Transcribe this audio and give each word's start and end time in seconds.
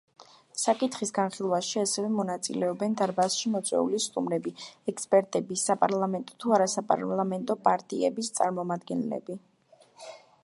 საკითხის 0.59 1.11
განხილვაში 1.15 1.75
ასევე 1.81 2.07
მონაწილეობენ 2.13 2.95
დარბაზში 3.01 3.51
მოწვეული 3.55 3.99
სტუმრები: 4.07 4.53
ექსპერტები, 4.93 5.59
საპარლამენტო 5.65 6.39
თუ 6.45 6.55
არასაპარლამენტო 6.59 7.57
პარტიების 7.69 8.33
წარმომადგენლები. 8.41 9.37